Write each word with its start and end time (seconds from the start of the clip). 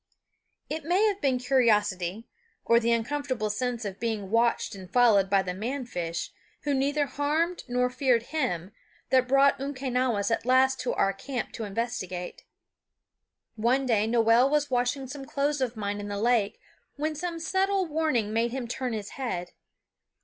It 0.67 0.83
may 0.83 1.05
have 1.05 1.21
been 1.21 1.37
curiosity, 1.37 2.25
or 2.65 2.79
the 2.79 2.91
uncomfortable 2.91 3.51
sense 3.51 3.85
of 3.85 3.99
being 3.99 4.31
watched 4.31 4.73
and 4.73 4.91
followed 4.91 5.29
by 5.29 5.43
the 5.43 5.53
man 5.53 5.85
fish, 5.85 6.31
who 6.61 6.73
neither 6.73 7.05
harmed 7.05 7.63
nor 7.67 7.87
feared 7.87 8.23
him, 8.33 8.71
that 9.11 9.27
brought 9.27 9.59
Umquenawis 9.59 10.31
at 10.31 10.43
last 10.43 10.79
to 10.79 10.93
our 10.95 11.13
camp 11.13 11.51
to 11.51 11.65
investigate. 11.65 12.45
One 13.55 13.85
day 13.85 14.07
Noel 14.07 14.49
was 14.49 14.71
washing 14.71 15.05
some 15.05 15.25
clothes 15.25 15.61
of 15.61 15.77
mine 15.77 15.99
in 15.99 16.07
the 16.07 16.17
lake 16.17 16.59
when 16.95 17.13
some 17.13 17.39
subtle 17.39 17.85
warning 17.85 18.33
made 18.33 18.49
him 18.51 18.67
turn 18.67 18.93
his 18.93 19.09
head. 19.09 19.51